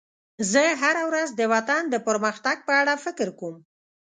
[0.51, 3.55] زه هره ورځ د وطن د پرمختګ په اړه فکر کوم.